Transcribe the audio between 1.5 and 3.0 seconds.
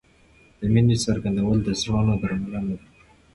د زړونو درملنه ده.